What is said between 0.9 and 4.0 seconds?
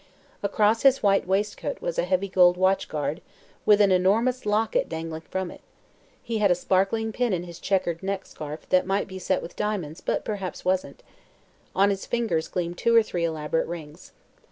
white waistcoat was a heavy gold watch guard with an